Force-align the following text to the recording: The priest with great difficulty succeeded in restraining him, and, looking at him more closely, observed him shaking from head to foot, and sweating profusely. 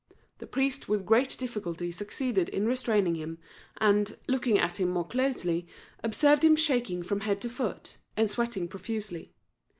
The 0.39 0.47
priest 0.47 0.89
with 0.89 1.05
great 1.05 1.37
difficulty 1.37 1.91
succeeded 1.91 2.49
in 2.49 2.65
restraining 2.65 3.13
him, 3.13 3.37
and, 3.77 4.17
looking 4.27 4.57
at 4.57 4.79
him 4.79 4.89
more 4.89 5.05
closely, 5.05 5.67
observed 6.03 6.43
him 6.43 6.55
shaking 6.55 7.03
from 7.03 7.19
head 7.19 7.39
to 7.41 7.49
foot, 7.49 7.99
and 8.17 8.27
sweating 8.27 8.67
profusely. 8.67 9.35